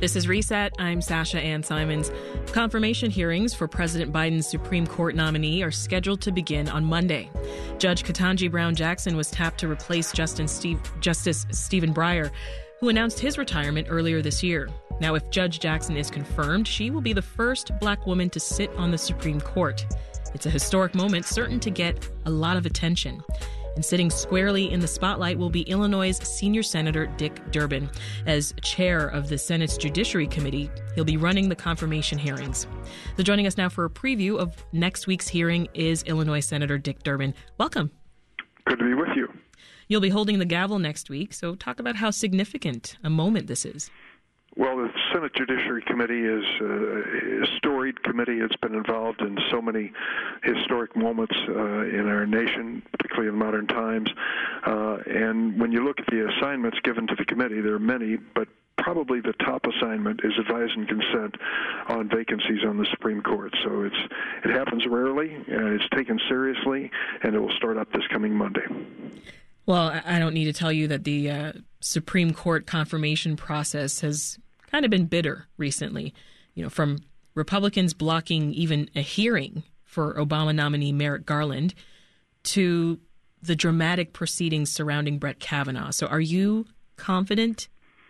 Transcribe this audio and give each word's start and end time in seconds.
This 0.00 0.16
is 0.16 0.26
Reset. 0.26 0.72
I'm 0.78 1.02
Sasha 1.02 1.38
Ann 1.38 1.62
Simons. 1.62 2.10
Confirmation 2.52 3.10
hearings 3.10 3.52
for 3.52 3.68
President 3.68 4.12
Biden's 4.12 4.48
Supreme 4.48 4.86
Court 4.86 5.14
nominee 5.14 5.62
are 5.62 5.70
scheduled 5.70 6.22
to 6.22 6.32
begin 6.32 6.68
on 6.70 6.86
Monday. 6.86 7.30
Judge 7.78 8.02
Ketanji 8.02 8.50
Brown 8.50 8.74
Jackson 8.74 9.14
was 9.14 9.30
tapped 9.30 9.60
to 9.60 9.70
replace 9.70 10.12
Steve, 10.46 10.80
Justice 11.00 11.46
Stephen 11.50 11.92
Breyer, 11.92 12.30
who 12.80 12.88
announced 12.88 13.20
his 13.20 13.36
retirement 13.36 13.88
earlier 13.90 14.22
this 14.22 14.42
year. 14.42 14.70
Now, 15.00 15.14
if 15.16 15.28
Judge 15.28 15.60
Jackson 15.60 15.98
is 15.98 16.10
confirmed, 16.10 16.66
she 16.66 16.90
will 16.90 17.02
be 17.02 17.12
the 17.12 17.20
first 17.20 17.70
black 17.78 18.06
woman 18.06 18.30
to 18.30 18.40
sit 18.40 18.70
on 18.76 18.90
the 18.90 18.98
Supreme 18.98 19.40
Court. 19.40 19.84
It's 20.34 20.46
a 20.46 20.50
historic 20.50 20.94
moment 20.94 21.26
certain 21.26 21.60
to 21.60 21.70
get 21.70 22.08
a 22.24 22.30
lot 22.30 22.56
of 22.56 22.64
attention. 22.64 23.22
And 23.74 23.84
sitting 23.84 24.10
squarely 24.10 24.70
in 24.70 24.80
the 24.80 24.88
spotlight 24.88 25.38
will 25.38 25.50
be 25.50 25.62
Illinois' 25.62 26.18
senior 26.22 26.62
senator 26.62 27.06
Dick 27.06 27.50
Durbin. 27.50 27.88
As 28.26 28.54
chair 28.62 29.08
of 29.08 29.28
the 29.28 29.38
Senate's 29.38 29.76
Judiciary 29.76 30.26
Committee, 30.26 30.70
he'll 30.94 31.04
be 31.04 31.16
running 31.16 31.48
the 31.48 31.56
confirmation 31.56 32.18
hearings. 32.18 32.66
So 33.16 33.22
joining 33.22 33.46
us 33.46 33.56
now 33.56 33.68
for 33.68 33.84
a 33.84 33.90
preview 33.90 34.38
of 34.38 34.64
next 34.72 35.06
week's 35.06 35.28
hearing 35.28 35.68
is 35.74 36.02
Illinois 36.04 36.40
Senator 36.40 36.78
Dick 36.78 37.02
Durbin. 37.02 37.34
Welcome. 37.58 37.90
Good 38.66 38.78
to 38.78 38.84
be 38.84 38.94
with 38.94 39.08
you. 39.16 39.28
You'll 39.88 40.00
be 40.00 40.08
holding 40.08 40.38
the 40.38 40.44
gavel 40.44 40.78
next 40.78 41.10
week, 41.10 41.32
so 41.32 41.56
talk 41.56 41.80
about 41.80 41.96
how 41.96 42.10
significant 42.10 42.96
a 43.02 43.10
moment 43.10 43.48
this 43.48 43.64
is. 43.64 43.90
Well, 44.56 44.76
the 44.76 44.90
Senate 45.12 45.32
Judiciary 45.34 45.82
Committee 45.82 46.24
is 46.24 46.44
a 46.60 47.46
storied 47.56 48.02
committee. 48.02 48.40
It's 48.40 48.56
been 48.56 48.74
involved 48.74 49.20
in 49.20 49.38
so 49.50 49.62
many 49.62 49.92
historic 50.42 50.96
moments 50.96 51.36
uh, 51.48 51.52
in 51.52 52.08
our 52.08 52.26
nation, 52.26 52.82
particularly 52.92 53.28
in 53.28 53.36
modern 53.36 53.68
times. 53.68 54.10
Uh, 54.66 54.98
and 55.06 55.58
when 55.60 55.70
you 55.70 55.84
look 55.84 56.00
at 56.00 56.06
the 56.06 56.28
assignments 56.28 56.78
given 56.82 57.06
to 57.06 57.14
the 57.14 57.24
committee, 57.24 57.60
there 57.60 57.74
are 57.74 57.78
many, 57.78 58.16
but 58.16 58.48
probably 58.76 59.20
the 59.20 59.34
top 59.34 59.66
assignment 59.66 60.20
is 60.24 60.32
advise 60.38 60.70
and 60.74 60.88
consent 60.88 61.36
on 61.88 62.08
vacancies 62.08 62.64
on 62.66 62.76
the 62.76 62.86
Supreme 62.86 63.22
Court. 63.22 63.54
So 63.62 63.84
it's 63.84 64.12
it 64.44 64.50
happens 64.50 64.84
rarely, 64.86 65.32
and 65.32 65.80
it's 65.80 65.88
taken 65.90 66.18
seriously, 66.28 66.90
and 67.22 67.34
it 67.34 67.38
will 67.38 67.54
start 67.56 67.76
up 67.76 67.92
this 67.92 68.06
coming 68.08 68.34
Monday. 68.34 68.66
Well, 69.70 70.00
I 70.04 70.18
don't 70.18 70.34
need 70.34 70.46
to 70.46 70.52
tell 70.52 70.72
you 70.72 70.88
that 70.88 71.04
the 71.04 71.30
uh, 71.30 71.52
Supreme 71.78 72.34
Court 72.34 72.66
confirmation 72.66 73.36
process 73.36 74.00
has 74.00 74.36
kind 74.68 74.84
of 74.84 74.90
been 74.90 75.06
bitter 75.06 75.46
recently. 75.58 76.12
You 76.54 76.64
know, 76.64 76.70
from 76.70 76.98
Republicans 77.36 77.94
blocking 77.94 78.52
even 78.52 78.90
a 78.96 79.00
hearing 79.00 79.62
for 79.84 80.14
Obama 80.14 80.52
nominee 80.52 80.90
Merrick 80.90 81.24
Garland 81.24 81.74
to 82.42 82.98
the 83.40 83.54
dramatic 83.54 84.12
proceedings 84.12 84.72
surrounding 84.72 85.18
Brett 85.18 85.38
Kavanaugh. 85.38 85.92
So, 85.92 86.08
are 86.08 86.20
you 86.20 86.66
confident 86.96 87.68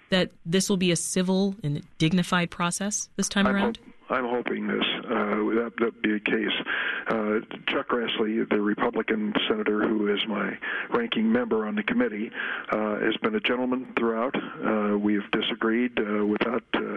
that 0.09 0.31
this 0.47 0.71
will 0.71 0.79
be 0.79 0.93
a 0.93 0.97
civil 0.97 1.57
and 1.63 1.83
dignified 1.99 2.51
process 2.51 3.11
this 3.17 3.29
time 3.29 3.47
I'm 3.47 3.55
around? 3.55 3.79
I'm 4.11 4.25
hoping 4.25 4.67
this 4.67 4.85
uh, 5.05 5.61
that 5.61 5.73
that 5.79 6.03
be 6.03 6.15
the 6.15 6.21
case. 6.21 6.67
Uh, 7.07 7.41
Chuck 7.69 7.89
Grassley, 7.89 8.49
the 8.49 8.61
Republican 8.61 9.33
senator 9.49 9.87
who 9.87 10.13
is 10.13 10.19
my 10.27 10.59
ranking 10.91 11.31
member 11.31 11.67
on 11.67 11.77
the 11.77 11.85
committee, 11.85 12.31
uh, 12.73 12.99
has 12.99 13.17
been 13.19 13.37
a 13.37 13.41
gentleman 13.41 13.93
throughout. 13.97 14.35
Uh, 14.35 14.99
we 14.99 15.15
have 15.15 15.31
disagreed 15.31 15.93
uh, 15.99 16.27
without 16.27 16.65
uh, 16.75 16.97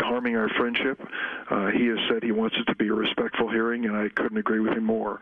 harming 0.00 0.36
our 0.36 0.50
friendship. 0.50 1.00
he 1.72 1.86
has 1.86 1.98
said 2.08 2.22
he 2.22 2.32
wants 2.32 2.56
it 2.58 2.64
to 2.64 2.76
be 2.76 2.88
a 2.88 2.94
respectful 2.94 3.48
hearing, 3.48 3.86
and 3.86 3.96
I 3.96 4.10
couldn't 4.10 4.36
agree 4.36 4.60
with 4.60 4.72
him 4.72 4.84
more. 4.84 5.20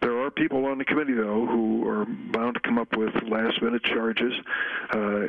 There 0.00 0.18
are 0.18 0.30
people 0.30 0.66
on 0.66 0.78
the 0.78 0.84
committee, 0.84 1.14
though, 1.14 1.46
who 1.46 1.88
are 1.88 2.06
bound 2.06 2.54
to 2.54 2.60
come 2.60 2.78
up 2.78 2.96
with 2.96 3.14
last-minute 3.28 3.84
charges 3.84 4.34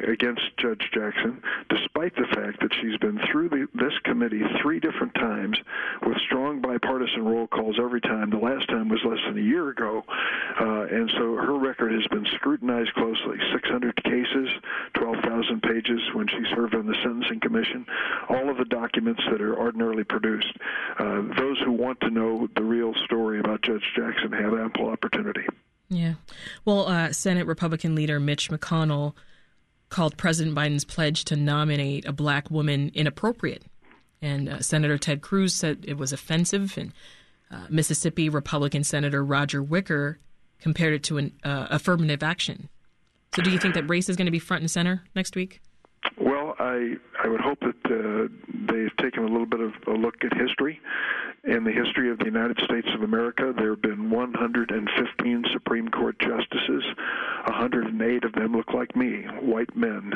against 0.07 0.41
Judge 0.57 0.89
Jackson, 0.93 1.41
despite 1.69 2.15
the 2.15 2.27
fact 2.33 2.59
that 2.61 2.71
she's 2.81 2.97
been 2.97 3.19
through 3.31 3.49
the, 3.49 3.67
this 3.75 3.93
committee 4.03 4.41
three 4.61 4.79
different 4.79 5.13
times 5.15 5.42
with 6.05 6.17
strong 6.25 6.61
bipartisan 6.61 7.25
roll 7.25 7.47
calls 7.47 7.75
every 7.79 8.01
time. 8.01 8.29
The 8.29 8.37
last 8.37 8.67
time 8.67 8.89
was 8.89 8.99
less 9.05 9.19
than 9.27 9.37
a 9.37 9.41
year 9.41 9.69
ago, 9.69 10.03
uh, 10.59 10.85
and 10.91 11.09
so 11.17 11.35
her 11.35 11.57
record 11.57 11.91
has 11.91 12.05
been 12.07 12.25
scrutinized 12.35 12.93
closely. 12.93 13.37
600 13.51 14.03
cases, 14.03 14.49
12,000 14.93 15.61
pages 15.61 16.01
when 16.13 16.27
she 16.27 16.43
served 16.55 16.75
on 16.75 16.85
the 16.85 16.95
Sentencing 17.03 17.39
Commission, 17.39 17.85
all 18.29 18.49
of 18.49 18.57
the 18.57 18.65
documents 18.65 19.21
that 19.31 19.41
are 19.41 19.57
ordinarily 19.57 20.03
produced. 20.03 20.53
Uh, 20.99 21.21
those 21.37 21.59
who 21.65 21.71
want 21.71 21.99
to 22.01 22.09
know 22.09 22.47
the 22.55 22.63
real 22.63 22.93
story 23.05 23.39
about 23.39 23.61
Judge 23.61 23.83
Jackson 23.95 24.31
have 24.31 24.53
ample 24.53 24.89
opportunity. 24.89 25.45
Yeah. 25.89 26.13
Well, 26.65 26.87
uh, 26.87 27.11
Senate 27.11 27.45
Republican 27.45 27.95
leader 27.95 28.19
Mitch 28.19 28.49
McConnell 28.49 29.13
called 29.89 30.17
President 30.17 30.55
Biden's 30.55 30.85
pledge 30.85 31.23
to 31.25 31.35
nominate 31.35 32.05
a 32.05 32.11
black 32.11 32.49
woman 32.49 32.91
inappropriate. 32.95 33.63
And 34.23 34.47
uh, 34.47 34.61
Senator 34.61 34.97
Ted 34.97 35.21
Cruz 35.21 35.53
said 35.53 35.83
it 35.85 35.97
was 35.97 36.13
offensive, 36.13 36.77
and 36.77 36.93
uh, 37.51 37.65
Mississippi 37.69 38.29
Republican 38.29 38.85
Senator 38.85 39.23
Roger 39.23 39.61
Wicker 39.61 40.17
compared 40.61 40.93
it 40.93 41.03
to 41.03 41.17
an 41.17 41.33
uh, 41.43 41.67
affirmative 41.69 42.23
action. 42.23 42.69
So, 43.35 43.41
do 43.41 43.51
you 43.51 43.59
think 43.59 43.73
that 43.73 43.89
race 43.89 44.07
is 44.07 44.15
going 44.15 44.27
to 44.27 44.31
be 44.31 44.39
front 44.39 44.61
and 44.61 44.71
center 44.71 45.03
next 45.13 45.35
week? 45.35 45.61
Well, 46.17 46.55
I 46.57 46.95
I 47.21 47.27
would 47.27 47.41
hope 47.41 47.59
that 47.59 47.85
uh, 47.85 48.29
they've 48.71 48.95
taken 48.95 49.23
a 49.23 49.27
little 49.27 49.45
bit 49.45 49.59
of 49.59 49.73
a 49.87 49.91
look 49.91 50.15
at 50.23 50.33
history. 50.37 50.79
In 51.43 51.65
the 51.65 51.71
history 51.73 52.09
of 52.09 52.19
the 52.19 52.25
United 52.25 52.57
States 52.63 52.87
of 52.95 53.01
America, 53.01 53.53
there 53.57 53.71
have 53.71 53.81
been 53.81 54.09
115 54.09 55.45
Supreme 55.51 55.89
Court 55.89 56.17
justices. 56.19 56.85
108 57.47 58.23
of 58.23 58.31
them 58.31 58.53
look 58.53 58.73
like 58.73 58.95
me, 58.95 59.23
white 59.41 59.75
men 59.75 60.13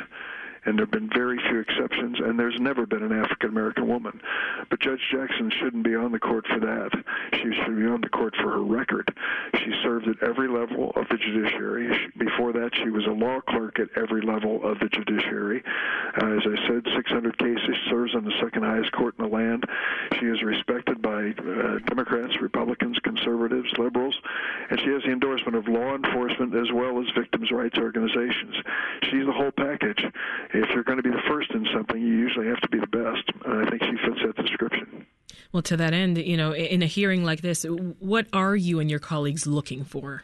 and 0.68 0.78
there 0.78 0.86
have 0.86 0.92
been 0.92 1.10
very 1.10 1.40
few 1.50 1.60
exceptions, 1.60 2.20
and 2.20 2.38
there's 2.38 2.60
never 2.60 2.86
been 2.86 3.02
an 3.02 3.14
African 3.14 3.50
American 3.50 3.88
woman. 3.88 4.20
But 4.70 4.82
Judge 4.82 5.00
Jackson 5.10 5.50
shouldn't 5.50 5.84
be 5.84 5.96
on 5.96 6.12
the 6.12 6.20
court 6.20 6.46
for 6.48 6.60
that. 6.60 6.92
She 7.34 7.54
should 7.64 7.78
be 7.78 7.86
on 7.86 8.02
the 8.02 8.10
court 8.10 8.36
for 8.36 8.52
her 8.52 8.64
record. 8.64 9.16
She 9.56 9.72
served 9.82 10.08
at 10.10 10.22
every 10.22 10.50
level 10.50 10.92
of 10.96 11.08
the 11.10 11.18
judiciary. 11.18 12.12
Before 12.18 12.52
that, 12.52 12.72
she 12.84 12.90
was 12.90 13.06
a 13.06 13.12
law 13.12 13.40
clerk 13.48 13.80
at 13.80 13.88
every 13.96 14.22
level 14.22 14.62
of 14.64 14.80
the 14.80 14.90
judiciary. 14.90 15.64
Uh, 16.22 16.36
as 16.36 16.44
I 16.46 16.68
said, 16.68 16.84
600 16.96 17.38
cases, 17.38 17.76
serves 17.90 18.14
on 18.14 18.26
the 18.26 18.34
second 18.42 18.64
highest 18.64 18.92
court 18.92 19.16
in 19.18 19.24
the 19.24 19.32
land. 19.32 19.64
She 20.20 20.26
is 20.26 20.44
respected 20.44 21.02
by 21.02 21.32
uh, 21.32 21.80
Democrats, 21.88 22.42
Republicans, 22.42 23.00
conservatives, 23.28 23.74
liberals, 23.78 24.16
and 24.70 24.80
she 24.80 24.88
has 24.88 25.04
the 25.04 25.12
endorsement 25.12 25.56
of 25.56 25.68
law 25.68 25.96
enforcement 25.96 26.56
as 26.56 26.72
well 26.74 27.00
as 27.00 27.06
victims' 27.18 27.52
rights 27.52 27.78
organizations. 27.78 28.56
She's 29.04 29.26
the 29.26 29.34
whole 29.34 29.52
package 29.52 30.04
if 30.54 30.70
you're 30.74 30.84
going 30.84 30.98
to 30.98 31.04
be 31.04 31.10
the 31.10 31.22
first 31.28 31.52
in 31.52 31.66
something, 31.74 32.02
you 32.02 32.14
usually 32.14 32.48
have 32.48 32.60
to 32.62 32.70
be 32.70 32.80
the 32.80 32.88
best. 32.88 33.24
And 33.46 33.66
I 33.66 33.70
think 33.70 33.84
she 33.84 33.98
fits 34.06 34.20
that 34.26 34.36
description. 34.44 35.06
Well, 35.52 35.64
to 35.64 35.78
that 35.78 35.94
end, 35.94 36.18
you 36.18 36.38
know, 36.38 36.54
in 36.54 36.82
a 36.82 36.86
hearing 36.86 37.24
like 37.24 37.42
this, 37.42 37.64
what 37.64 38.28
are 38.34 38.56
you 38.56 38.80
and 38.80 38.90
your 38.90 39.00
colleagues 39.00 39.46
looking 39.48 39.84
for? 39.84 40.24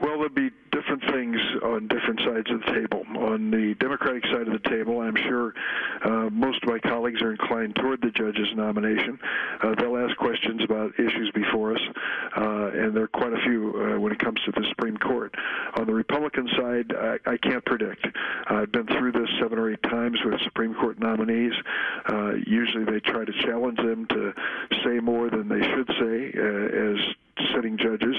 Well, 0.00 0.14
there'll 0.18 0.28
be 0.30 0.50
different 0.92 1.14
things 1.14 1.40
on 1.62 1.88
different 1.88 2.20
sides 2.20 2.50
of 2.50 2.60
the 2.60 2.72
table. 2.72 3.02
On 3.18 3.50
the 3.50 3.74
Democratic 3.80 4.24
side 4.26 4.46
of 4.48 4.52
the 4.62 4.68
table, 4.68 5.00
I'm 5.00 5.16
sure 5.16 5.54
uh, 6.04 6.28
most 6.30 6.62
of 6.62 6.68
my 6.68 6.78
colleagues 6.78 7.22
are 7.22 7.32
inclined 7.32 7.76
toward 7.76 8.00
the 8.02 8.10
judge's 8.10 8.48
nomination. 8.54 9.18
Uh, 9.62 9.74
they'll 9.76 9.96
ask 9.96 10.16
questions 10.16 10.62
about 10.64 10.92
issues 10.98 11.30
before 11.34 11.74
us, 11.74 11.80
uh, 12.36 12.70
and 12.74 12.94
there 12.96 13.04
are 13.04 13.08
quite 13.08 13.32
a 13.32 13.40
few 13.44 13.72
uh, 13.76 14.00
when 14.00 14.12
it 14.12 14.18
comes 14.18 14.40
to 14.44 14.52
the 14.52 14.66
Supreme 14.68 14.96
Court. 14.98 15.34
On 15.76 15.86
the 15.86 15.94
Republican 15.94 16.48
side, 16.56 16.92
I, 16.94 17.18
I 17.32 17.36
can't 17.38 17.64
predict. 17.64 18.06
I've 18.48 18.72
been 18.72 18.86
through 18.86 19.12
this 19.12 19.28
seven 19.40 19.58
or 19.58 19.72
eight 19.72 19.82
times 19.84 20.18
with 20.24 20.40
Supreme 20.44 20.74
Court 20.74 20.98
nominees. 20.98 21.54
Uh, 22.08 22.32
usually 22.46 22.84
they 22.84 23.00
try 23.00 23.24
to 23.24 23.32
challenge 23.44 23.78
them 23.78 24.06
to 24.08 24.32
say 24.84 25.00
more 25.00 25.30
than 25.30 25.48
they 25.48 25.60
should 25.60 25.88
say 25.98 26.26
as 26.38 27.14
sitting 27.54 27.78
judges, 27.78 28.16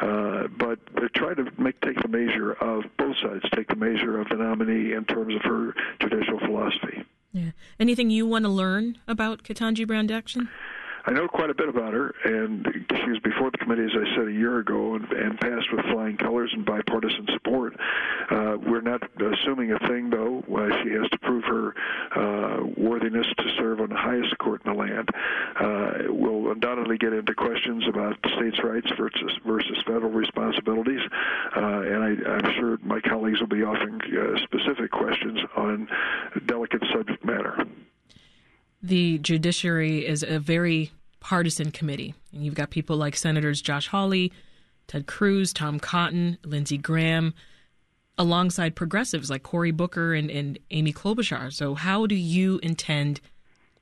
uh, 0.00 0.48
but 0.58 0.78
they 0.94 1.08
try 1.14 1.34
to 1.34 1.44
make 1.58 1.80
take 1.80 2.00
the 2.00 2.08
measure 2.08 2.52
of 2.52 2.84
both 2.98 3.16
sides, 3.22 3.44
take 3.54 3.68
the 3.68 3.76
measure 3.76 4.20
of 4.20 4.28
the 4.28 4.36
nominee 4.36 4.92
in 4.92 5.04
terms 5.04 5.34
of 5.34 5.42
her 5.42 5.74
judicial 6.00 6.38
philosophy. 6.40 7.04
Yeah. 7.32 7.50
Anything 7.80 8.10
you 8.10 8.26
want 8.26 8.44
to 8.44 8.50
learn 8.50 8.98
about 9.08 9.42
Ketanji 9.42 9.86
Brown 9.86 10.06
Jackson? 10.06 10.48
I 11.04 11.10
know 11.10 11.26
quite 11.26 11.50
a 11.50 11.54
bit 11.54 11.68
about 11.68 11.92
her, 11.92 12.14
and 12.24 12.64
she 12.88 13.10
was 13.10 13.18
before 13.24 13.50
the 13.50 13.58
committee, 13.58 13.84
as 13.84 13.90
I 13.90 14.14
said, 14.14 14.28
a 14.28 14.32
year 14.32 14.58
ago, 14.60 14.94
and, 14.94 15.10
and 15.12 15.40
passed 15.40 15.66
with 15.72 15.84
flying 15.86 16.16
colors 16.16 16.50
and 16.54 16.64
bipartisan 16.64 17.26
support. 17.32 17.74
Uh, 18.30 18.56
we're 18.64 18.82
not 18.82 19.02
assuming 19.20 19.72
a 19.72 19.78
thing, 19.88 20.10
though. 20.10 20.44
Uh, 20.46 20.82
she 20.82 20.90
has 20.90 21.08
to 21.10 21.18
prove 21.18 21.42
her 21.44 21.74
uh, 22.14 22.66
worthiness 22.76 23.26
to 23.36 23.44
serve 23.58 23.80
on 23.80 23.88
the 23.88 23.96
highest 23.96 24.36
court 24.38 24.62
in 24.64 24.72
the 24.72 24.78
land. 24.78 25.08
Uh, 25.58 26.12
we'll 26.12 26.52
undoubtedly 26.52 26.98
get 26.98 27.12
into 27.12 27.34
questions 27.34 27.82
about 27.88 28.16
states' 28.36 28.62
rights 28.62 28.90
versus, 28.96 29.32
versus 29.44 29.78
federal 29.84 30.12
responsibilities, 30.12 31.00
uh, 31.56 31.80
and 31.82 32.04
I, 32.04 32.30
I'm 32.30 32.54
sure 32.54 32.78
my 32.82 33.00
colleagues 33.00 33.40
will 33.40 33.48
be 33.48 33.64
offering 33.64 34.00
uh, 34.02 34.38
specific 34.44 34.92
questions 34.92 35.40
on 35.56 35.88
delicate 36.46 36.84
subject 36.92 37.24
matter 37.24 37.66
the 38.82 39.18
judiciary 39.18 40.06
is 40.06 40.22
a 40.22 40.38
very 40.38 40.90
partisan 41.20 41.70
committee. 41.70 42.14
And 42.32 42.44
you've 42.44 42.54
got 42.54 42.70
people 42.70 42.96
like 42.96 43.16
Senators 43.16 43.62
Josh 43.62 43.88
Hawley, 43.88 44.32
Ted 44.88 45.06
Cruz, 45.06 45.52
Tom 45.52 45.78
Cotton, 45.78 46.38
Lindsey 46.44 46.78
Graham. 46.78 47.34
alongside 48.18 48.76
progressives 48.76 49.30
like 49.30 49.42
Cory 49.42 49.70
Booker 49.70 50.12
and, 50.12 50.30
and 50.30 50.58
Amy 50.70 50.92
Klobuchar. 50.92 51.50
So, 51.52 51.74
how 51.74 52.06
do 52.06 52.14
you 52.14 52.60
intend 52.62 53.20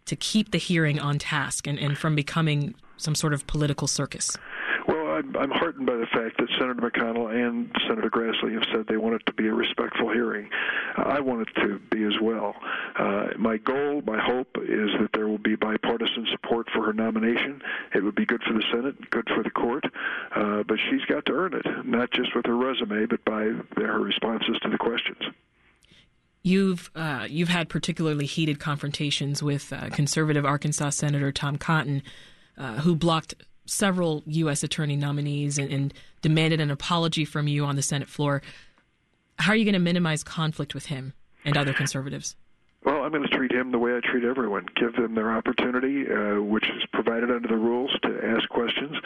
to 0.07 0.15
keep 0.15 0.53
the 0.53 0.59
hearing 0.59 1.01
on 1.01 1.19
task 1.19 1.67
and, 1.67 1.79
and 1.79 1.99
from 1.99 2.15
becoming 2.15 2.75
some 2.97 3.17
sort 3.17 3.35
of 3.35 3.47
political 3.49 3.89
circus? 3.89 4.37
I'm, 5.21 5.37
I'm 5.37 5.51
heartened 5.51 5.87
by 5.87 5.97
the 5.97 6.07
fact 6.07 6.39
that 6.39 6.49
Senator 6.59 6.75
McConnell 6.75 7.33
and 7.33 7.71
Senator 7.87 8.11
Grassley 8.11 8.55
have 8.55 8.65
said 8.73 8.87
they 8.87 8.97
want 8.97 9.17
it 9.17 9.27
to 9.27 9.33
be 9.33 9.49
a 9.49 9.55
respectful 9.55 10.11
hearing. 10.11 10.49
I 10.97 11.21
want 11.21 11.49
it 11.49 11.55
to 11.61 11.79
be 11.91 12.05
as 12.05 12.15
well. 12.21 12.55
Uh, 12.99 13.29
my 13.39 13.59
goal, 13.59 14.03
my 14.07 14.19
hope, 14.19 14.57
is 14.63 14.91
that 15.01 15.11
there 15.13 15.29
will 15.29 15.39
be 15.39 15.57
bipartisan 15.57 16.27
support 16.33 16.69
for 16.73 16.85
her 16.87 16.93
nomination. 16.93 17.61
It 17.95 18.03
would 18.03 18.15
be 18.15 18.27
good 18.27 18.43
for 18.43 18.55
the 18.55 18.65
Senate, 18.73 19.11
good 19.11 19.29
for 19.35 19.43
the 19.43 19.51
court, 19.51 19.85
uh, 20.35 20.63
but 20.67 20.79
she's 20.89 21.05
got 21.07 21.27
to 21.27 21.33
earn 21.33 21.55
it, 21.55 21.67
not 21.85 22.11
just 22.13 22.35
with 22.35 22.47
her 22.47 22.57
resume, 22.57 23.07
but 23.07 23.25
by 23.25 23.51
her 23.77 24.01
responses 24.01 24.59
to 24.63 24.71
the 24.71 24.79
questions. 24.79 25.23
You've 26.43 26.91
uh, 26.95 27.27
you've 27.29 27.51
had 27.51 27.69
particularly 27.69 28.25
heated 28.25 28.59
confrontations 28.59 29.43
with 29.43 29.73
uh, 29.75 29.91
conservative 29.91 30.47
Arkansas 30.47 30.91
Senator 30.91 31.33
Tom 31.33 31.59
Cotton, 31.59 32.03
uh, 32.57 32.77
who 32.77 32.97
blocked 32.97 33.35
several 33.71 34.23
U.S. 34.27 34.63
attorney 34.63 34.97
nominees 34.97 35.59
and, 35.59 35.73
and 35.73 35.95
demanded 36.23 36.61
an 36.61 36.71
apology 36.71 37.25
from 37.25 37.49
you 37.49 37.65
on 37.65 37.77
the 37.77 37.83
Senate 37.83 38.09
floor. 38.09 38.43
How 39.39 39.53
are 39.53 39.57
you 39.57 39.65
going 39.65 39.75
to 39.75 39.79
minimize 39.79 40.23
conflict 40.23 40.75
with 40.75 40.87
him 40.87 41.15
and 41.45 41.57
other 41.57 41.73
conservatives? 41.73 42.37
Well, 42.85 43.03
I'm 43.03 43.11
going 43.11 43.23
to 43.23 43.29
treat 43.29 43.53
him 43.53 43.73
the 43.73 43.79
way 43.79 43.95
I 43.95 44.01
treat 44.01 44.25
everyone. 44.25 44.67
Give 44.75 44.95
them 44.95 45.15
their 45.15 45.31
opportunity, 45.31 46.11
uh, 46.11 46.41
which 46.43 46.65
is 46.65 46.83
provided 46.93 47.31
under 47.31 47.47
the 47.47 47.57
rules, 47.57 47.95
to 48.03 48.21
ask 48.25 48.49
questions, 48.49 48.97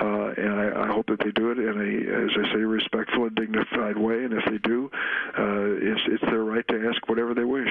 uh, 0.00 0.28
and 0.36 0.60
I, 0.60 0.84
I 0.84 0.86
hope 0.86 1.06
that 1.08 1.18
they 1.18 1.32
do 1.32 1.50
it 1.50 1.58
in 1.58 1.74
a, 1.76 2.24
as 2.24 2.30
I 2.38 2.54
say, 2.54 2.60
respectful 2.60 3.24
and 3.24 3.34
dignified 3.34 3.98
way. 3.98 4.24
And 4.24 4.32
if 4.32 4.44
they 4.44 4.58
do, 4.58 4.90
uh, 5.36 5.74
it's, 5.74 6.02
it's 6.06 6.22
their 6.22 6.44
right 6.44 6.66
to 6.68 6.88
ask 6.88 7.08
whatever 7.08 7.34
they 7.34 7.44
wish. 7.44 7.68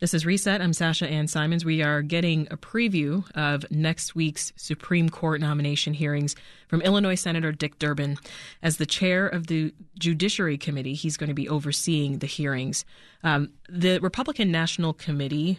This 0.00 0.14
is 0.14 0.24
Reset. 0.24 0.60
I'm 0.60 0.72
Sasha 0.72 1.08
Ann 1.08 1.26
Simons. 1.26 1.64
We 1.64 1.82
are 1.82 2.02
getting 2.02 2.46
a 2.52 2.56
preview 2.56 3.28
of 3.34 3.68
next 3.68 4.14
week's 4.14 4.52
Supreme 4.54 5.08
Court 5.08 5.40
nomination 5.40 5.92
hearings 5.92 6.36
from 6.68 6.82
Illinois 6.82 7.16
Senator 7.16 7.50
Dick 7.50 7.80
Durbin. 7.80 8.16
As 8.62 8.76
the 8.76 8.86
chair 8.86 9.26
of 9.26 9.48
the 9.48 9.74
Judiciary 9.98 10.56
Committee, 10.56 10.94
he's 10.94 11.16
going 11.16 11.30
to 11.30 11.34
be 11.34 11.48
overseeing 11.48 12.18
the 12.18 12.28
hearings. 12.28 12.84
Um, 13.24 13.50
the 13.68 13.98
Republican 13.98 14.52
National 14.52 14.92
Committee 14.92 15.58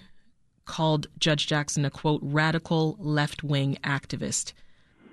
called 0.64 1.08
Judge 1.20 1.46
Jackson 1.46 1.84
a 1.84 1.90
quote 1.90 2.22
radical 2.24 2.96
left 2.98 3.44
wing 3.44 3.78
activist. 3.84 4.54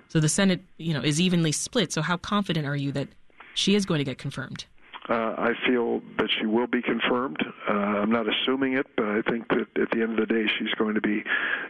So 0.07 0.21
the 0.21 0.29
Senate, 0.29 0.61
you 0.77 0.93
know, 0.93 1.01
is 1.01 1.19
evenly 1.19 1.51
split. 1.51 1.91
So 1.91 2.01
how 2.01 2.15
confident 2.15 2.65
are 2.65 2.77
you 2.77 2.93
that 2.93 3.09
she 3.55 3.75
is 3.75 3.85
going 3.85 3.97
to 3.97 4.05
get 4.05 4.19
confirmed? 4.19 4.67
Uh, 5.09 5.35
I 5.37 5.53
feel 5.65 6.01
that 6.17 6.29
she 6.37 6.45
will 6.45 6.67
be 6.67 6.81
confirmed. 6.81 7.37
Uh, 7.69 7.73
I'm 7.73 8.11
not 8.11 8.25
assuming 8.27 8.73
it, 8.73 8.87
but 8.95 9.05
I 9.05 9.21
think 9.21 9.47
that 9.49 9.67
at 9.81 9.89
the 9.91 10.01
end 10.01 10.19
of 10.19 10.27
the 10.27 10.33
day, 10.33 10.47
she's 10.59 10.73
going 10.73 10.95
to 10.95 11.01
be 11.01 11.23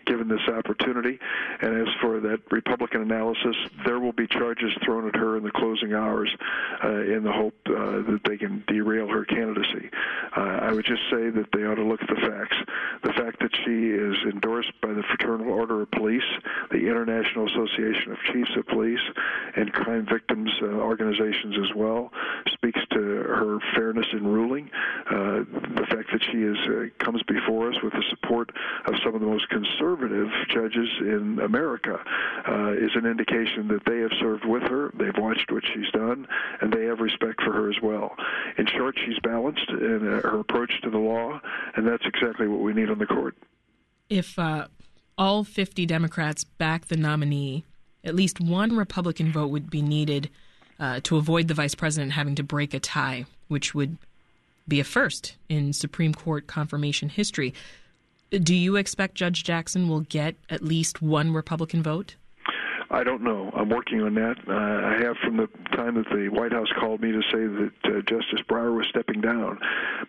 given 0.06 0.28
this 0.28 0.42
opportunity. 0.48 1.20
And 1.62 1.88
as 1.88 1.94
for 2.02 2.20
that 2.20 2.40
Republican 2.52 3.02
analysis, 3.02 3.56
there 3.86 4.00
will 4.00 4.14
be 4.14 4.28
charges 4.28 4.74
thrown 4.84 5.08
at 5.08 5.16
her 5.16 5.38
in 5.38 5.44
the 5.44 5.52
closing 5.52 5.94
hours 5.94 6.36
uh, 6.84 7.02
in 7.02 7.24
the 7.24 7.32
hope 7.32 7.56
uh, 7.68 8.02
that 8.10 8.22
they 8.26 8.38
can 8.38 8.64
derail 8.68 9.08
her 9.08 9.26
candidacy. 9.26 9.90
Uh, 10.36 10.42
I 10.42 10.72
would 10.72 10.86
just 10.86 11.04
say 11.12 11.30
that 11.30 11.48
they 11.54 11.64
ought 11.64 11.76
to 11.76 11.84
look 11.84 12.02
at 12.02 12.10
the 12.10 12.16
facts. 12.16 12.58
The 13.04 13.14
fact 13.14 13.40
that 13.42 13.56
she 13.66 13.92
is 13.92 14.16
endorsed 14.34 14.74
by 14.82 14.94
the 14.94 15.04
Fraternal 15.04 15.52
Order 15.52 15.84
of 15.84 15.92
Police, 15.92 16.24
the 16.72 16.88
International 16.88 17.48
Association 17.48 18.12
of 18.12 18.18
Chiefs 18.34 18.56
of 18.58 18.66
Police, 18.68 19.02
and 19.56 19.72
crime 19.74 20.08
victims 20.10 20.52
uh, 20.62 20.66
organizations 20.66 21.56
as 21.58 21.76
well 21.76 22.12
speaks 22.54 22.80
to 22.92 23.00
her 23.00 23.60
fairness 23.76 24.08
in 24.14 24.26
ruling. 24.26 24.70
Uh, 25.10 25.44
the 25.76 25.86
fact 25.90 26.10
that 26.12 26.22
she 26.32 26.40
is 26.40 26.58
uh, 26.68 27.04
comes 27.04 27.22
before 27.24 27.70
us 27.70 27.76
with 27.84 27.94
the 27.94 28.04
support 28.10 28.50
of 28.86 28.94
some 29.04 29.14
of 29.16 29.22
the 29.22 29.28
most 29.28 29.48
conservative 29.50 30.30
judges 30.50 30.90
in 31.02 31.40
America 31.44 32.00
uh, 32.48 32.72
is 32.72 32.92
an 32.96 33.06
indication 33.06 33.68
that 33.68 33.84
they 33.86 34.00
have 34.00 34.12
served 34.20 34.46
with 34.46 34.64
her, 34.64 34.92
they've 34.98 35.18
watched 35.18 35.52
what 35.52 35.64
she's 35.74 35.90
done, 35.92 36.28
and 36.62 36.72
they 36.72 36.86
have 36.86 37.00
respect 37.00 37.42
for 37.42 37.52
her 37.52 37.70
as 37.70 37.82
well. 37.82 38.16
In 38.58 38.66
short, 38.68 38.98
she's 39.06 39.20
balanced 39.20 39.70
in 39.70 40.02
her 40.02 40.40
approach 40.40 40.82
to 40.84 40.90
the 40.90 41.00
law, 41.42 41.50
and 41.76 41.88
that's 41.88 42.04
exactly 42.06 42.48
what 42.48 42.62
we 42.62 42.74
need 42.74 42.90
on 42.90 43.00
the 43.00 43.06
court. 43.06 43.36
If 44.10 44.38
uh, 44.40 44.68
all 45.18 45.44
50 45.44 45.86
Democrats 45.86 46.44
back 46.44 46.88
the 46.88 46.98
nominee, 46.98 47.66
at 48.04 48.16
least 48.16 48.40
one 48.40 48.76
Republican 48.76 49.32
vote 49.32 49.48
would 49.48 49.70
be 49.70 49.82
needed 49.82 50.30
uh, 50.80 51.00
to 51.04 51.18
avoid 51.18 51.48
the 51.48 51.54
vice 51.54 51.76
president 51.76 52.14
having 52.14 52.36
to 52.36 52.44
break 52.44 52.74
a 52.74 52.80
tie, 52.80 53.26
which 53.48 53.74
would 53.74 53.98
be 54.68 54.80
a 54.80 54.84
first 54.84 55.36
in 55.50 55.74
Supreme 55.74 56.14
Court 56.14 56.48
confirmation 56.48 57.10
history. 57.10 57.54
Do 58.30 58.54
you 58.54 58.76
expect 58.76 59.16
Judge 59.16 59.44
Jackson 59.44 59.88
will 59.88 60.02
get 60.02 60.36
at 60.50 60.62
least 60.62 61.02
one 61.02 61.34
Republican 61.34 61.82
vote? 61.82 62.16
I 62.90 63.04
don't 63.04 63.22
know. 63.22 63.52
I'm 63.54 63.70
working 63.70 64.02
on 64.02 64.14
that. 64.16 64.38
Uh, 64.48 64.54
I 64.54 64.98
have 65.04 65.18
from 65.18 65.38
the 65.38 65.48
time 65.76 65.96
that 65.96 66.08
the 66.10 66.30
White 66.30 66.54
House 66.54 66.72
called 66.80 67.02
me 67.02 67.12
to 67.12 67.22
say 67.22 67.46
that 67.46 67.72
uh, 67.84 68.02
Justice 68.02 68.40
Breyer 68.50 68.76
was 68.76 68.88
stepping 68.90 69.20
down. 69.20 69.60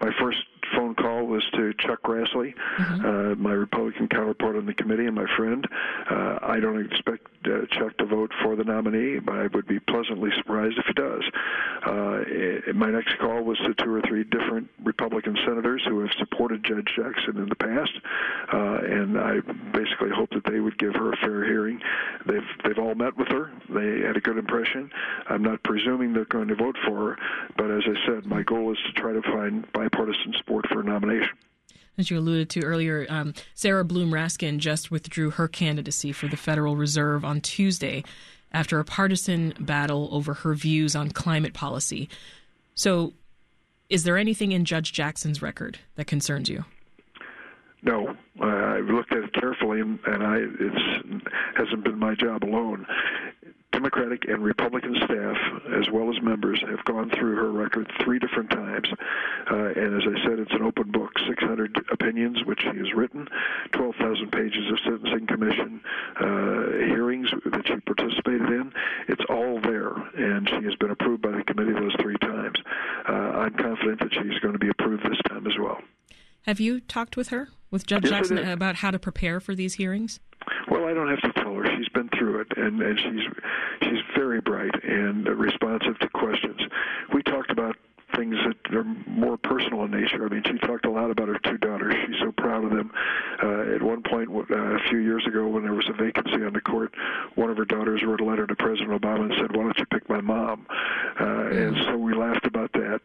My 0.00 0.10
first 0.20 0.38
phone 0.76 0.94
call 0.94 1.26
was 1.26 1.44
to 1.54 1.67
Chuck 1.78 2.02
Grassley, 2.02 2.54
mm-hmm. 2.76 3.06
uh, 3.06 3.34
my 3.36 3.52
Republican 3.52 4.08
counterpart 4.08 4.56
on 4.56 4.66
the 4.66 4.74
committee 4.74 5.06
and 5.06 5.14
my 5.14 5.26
friend. 5.36 5.66
Uh, 6.10 6.38
I 6.42 6.60
don't 6.60 6.84
expect 6.84 7.26
uh, 7.44 7.66
Chuck 7.70 7.96
to 7.98 8.06
vote 8.06 8.32
for 8.42 8.56
the 8.56 8.64
nominee, 8.64 9.18
but 9.20 9.36
I 9.36 9.46
would 9.48 9.66
be 9.66 9.78
pleasantly 9.78 10.30
surprised 10.36 10.78
if 10.78 10.86
he 10.86 10.92
does. 10.92 11.24
Uh, 11.86 12.20
it, 12.26 12.76
my 12.76 12.90
next 12.90 13.18
call 13.18 13.42
was 13.42 13.58
to 13.58 13.74
two 13.74 13.94
or 13.94 14.02
three 14.02 14.24
different 14.24 14.68
Republican 14.84 15.36
senators 15.46 15.82
who 15.86 16.00
have 16.00 16.10
supported 16.18 16.64
Judge 16.64 16.88
Jackson 16.96 17.36
in 17.38 17.48
the 17.48 17.56
past, 17.56 17.92
uh, 18.52 18.78
and 18.84 19.18
I 19.18 19.40
basically 19.72 20.10
hope 20.10 20.30
that 20.30 20.44
they 20.50 20.60
would 20.60 20.78
give 20.78 20.94
her 20.94 21.12
a 21.12 21.16
fair 21.16 21.44
hearing. 21.44 21.80
They've 22.26 22.48
they've 22.64 22.78
all 22.78 22.94
met 22.94 23.16
with 23.16 23.28
her. 23.28 23.50
They 23.68 24.06
had 24.06 24.16
a 24.16 24.20
good 24.20 24.38
impression. 24.38 24.90
I'm 25.28 25.42
not 25.42 25.62
presuming 25.62 26.12
they're 26.12 26.24
going 26.24 26.48
to 26.48 26.56
vote 26.56 26.76
for 26.86 27.10
her, 27.10 27.18
but 27.56 27.70
as 27.70 27.82
I 27.86 28.06
said, 28.06 28.26
my 28.26 28.42
goal 28.42 28.72
is 28.72 28.78
to 28.86 28.92
try 29.00 29.12
to 29.12 29.22
find 29.22 29.70
bipartisan 29.72 30.34
support 30.38 30.66
for 30.68 30.80
a 30.80 30.84
nomination. 30.84 31.36
As 31.98 32.12
you 32.12 32.18
alluded 32.18 32.48
to 32.50 32.64
earlier, 32.64 33.06
um, 33.08 33.34
Sarah 33.54 33.84
Bloom 33.84 34.12
Raskin 34.12 34.58
just 34.58 34.92
withdrew 34.92 35.30
her 35.30 35.48
candidacy 35.48 36.12
for 36.12 36.28
the 36.28 36.36
Federal 36.36 36.76
Reserve 36.76 37.24
on 37.24 37.40
Tuesday 37.40 38.04
after 38.52 38.78
a 38.78 38.84
partisan 38.84 39.52
battle 39.58 40.08
over 40.12 40.32
her 40.34 40.54
views 40.54 40.94
on 40.94 41.10
climate 41.10 41.54
policy. 41.54 42.08
So, 42.76 43.14
is 43.90 44.04
there 44.04 44.16
anything 44.16 44.52
in 44.52 44.64
Judge 44.64 44.92
Jackson's 44.92 45.42
record 45.42 45.80
that 45.96 46.06
concerns 46.06 46.48
you? 46.48 46.64
No, 47.82 48.14
I've 48.40 48.84
looked 48.84 49.12
at 49.12 49.24
it 49.24 49.32
carefully, 49.34 49.80
and, 49.80 49.98
and 50.06 50.22
I 50.22 50.36
it 50.36 51.22
hasn't 51.56 51.84
been 51.84 51.98
my 51.98 52.14
job 52.14 52.44
alone. 52.44 52.86
Democratic 53.72 54.24
and 54.28 54.42
Republican 54.42 54.94
staff, 55.04 55.36
as 55.78 55.90
well 55.92 56.10
as 56.10 56.20
members, 56.22 56.60
have 56.68 56.84
gone 56.84 57.10
through 57.10 57.36
her 57.36 57.50
record 57.50 57.90
three 58.02 58.18
different 58.18 58.50
times. 58.50 58.88
Uh, 59.50 59.72
and 59.76 59.94
as 59.94 60.08
I 60.08 60.24
said, 60.24 60.38
it's 60.38 60.52
an 60.52 60.62
open 60.62 60.90
book 60.90 61.12
600 61.26 61.76
opinions, 61.92 62.44
which 62.44 62.60
she 62.62 62.78
has 62.78 62.92
written, 62.94 63.28
12,000 63.72 64.32
pages 64.32 64.70
of 64.70 64.78
sentencing 64.84 65.26
commission 65.26 65.80
uh, 66.16 66.88
hearings 66.88 67.28
that 67.44 67.66
she 67.66 67.76
participated 67.80 68.48
in. 68.48 68.72
It's 69.08 69.24
all 69.28 69.60
there, 69.60 69.92
and 70.16 70.48
she 70.48 70.64
has 70.64 70.74
been 70.76 70.90
approved 70.90 71.22
by 71.22 71.32
the 71.32 71.44
committee 71.44 71.72
those 71.72 71.94
three 72.00 72.18
times. 72.18 72.58
Uh, 73.08 73.12
I'm 73.12 73.54
confident 73.54 74.00
that 74.00 74.12
she's 74.12 74.38
going 74.40 74.54
to 74.54 74.58
be 74.58 74.70
approved 74.70 75.04
this 75.04 75.20
time 75.28 75.46
as 75.46 75.58
well. 75.58 75.78
Have 76.48 76.60
you 76.60 76.80
talked 76.80 77.14
with 77.18 77.28
her, 77.28 77.50
with 77.70 77.86
Judge 77.86 78.04
yes, 78.04 78.10
Jackson, 78.10 78.38
about 78.38 78.76
how 78.76 78.90
to 78.90 78.98
prepare 78.98 79.38
for 79.38 79.54
these 79.54 79.74
hearings? 79.74 80.18
Well, 80.70 80.86
I 80.86 80.94
don't 80.94 81.10
have 81.10 81.20
to 81.20 81.42
tell 81.42 81.52
her. 81.52 81.76
She's 81.76 81.90
been 81.90 82.08
through 82.16 82.40
it, 82.40 82.46
and, 82.56 82.80
and 82.80 82.98
she's 82.98 83.20
she's 83.82 84.00
very 84.16 84.40
bright 84.40 84.72
and 84.82 85.28
responsive 85.28 85.98
to 85.98 86.08
questions. 86.08 86.58
We 87.12 87.22
talked 87.22 87.50
about 87.50 87.76
things 88.16 88.34
that 88.46 88.74
are 88.74 88.84
more 88.84 89.36
personal 89.36 89.84
in 89.84 89.90
nature. 89.90 90.24
I 90.24 90.28
mean, 90.28 90.42
she 90.46 90.56
talked 90.66 90.86
a 90.86 90.90
lot 90.90 91.10
about 91.10 91.28
her 91.28 91.38
two 91.44 91.58
daughters. 91.58 91.94
She's 92.06 92.16
so 92.20 92.32
proud 92.32 92.64
of 92.64 92.70
them. 92.70 92.90
Uh, 93.42 93.74
at 93.74 93.82
one 93.82 94.02
point, 94.02 94.30
uh, 94.30 94.54
a 94.54 94.78
few 94.88 94.98
years 94.98 95.26
ago, 95.26 95.46
when 95.46 95.64
there 95.64 95.74
was 95.74 95.88
a 95.90 96.02
vacancy 96.02 96.42
on 96.42 96.54
the 96.54 96.62
court, 96.62 96.94
one 97.34 97.50
of 97.50 97.58
her 97.58 97.66
daughters 97.66 98.02
wrote 98.02 98.22
a 98.22 98.24
letter 98.24 98.46
to 98.46 98.56
President 98.56 98.90
Obama 98.90 99.24
and 99.24 99.34
said, 99.38 99.54
"Why 99.54 99.64
don't 99.64 99.78
you 99.78 99.86
pick 99.86 100.08
my 100.08 100.22
mom?" 100.22 100.66
Uh, 101.20 101.48
and 101.50 101.76
so 101.84 101.98
we 101.98 102.14
laughed 102.14 102.46
about 102.46 102.72
that. 102.88 103.00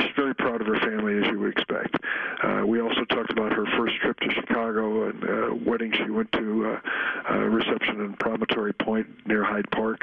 She's 0.00 0.14
very 0.16 0.34
proud 0.34 0.60
of 0.60 0.66
her 0.66 0.80
family, 0.80 1.18
as 1.18 1.30
you 1.30 1.38
would 1.40 1.52
expect. 1.52 1.96
Uh, 2.42 2.62
we 2.66 2.80
also 2.80 3.04
talked 3.04 3.30
about 3.30 3.52
her 3.52 3.66
first 3.76 3.96
trip 3.96 4.18
to 4.20 4.30
Chicago 4.30 5.08
and 5.08 5.24
uh, 5.24 5.54
wedding 5.64 5.92
she 5.92 6.10
went 6.10 6.30
to, 6.32 6.66
uh, 6.66 7.34
a 7.34 7.38
reception 7.50 8.00
in 8.00 8.14
Promontory 8.14 8.72
Point 8.72 9.06
near 9.26 9.44
Hyde 9.44 9.70
Park, 9.70 10.00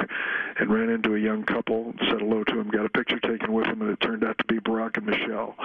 and 0.60 0.72
ran 0.72 0.90
into 0.90 1.16
a 1.16 1.20
young 1.20 1.44
couple, 1.44 1.94
said 2.08 2.20
hello 2.20 2.44
to 2.44 2.56
them, 2.56 2.70
got 2.70 2.86
a 2.86 2.90
picture 2.90 3.20
taken 3.20 3.54
with 3.54 3.66
them, 3.66 3.82
and 3.82 3.92
it 3.92 4.00
turned 4.02 4.24
out 4.24 4.38
to 4.38 4.46
be 4.46 4.60
Barack 4.60 4.98
and 4.98 5.06
Michelle 5.06 5.56